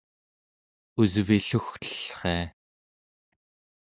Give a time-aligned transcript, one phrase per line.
[1.01, 2.43] usvillugtellria